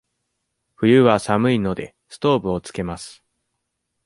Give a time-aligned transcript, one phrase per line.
[0.77, 3.23] 冬は寒いので、ストーブをつけます。